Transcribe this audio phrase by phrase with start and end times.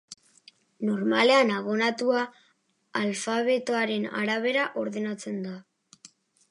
[0.89, 2.23] Normalean abonatua
[3.03, 5.59] alfabetoaren arabera ordenatzen da.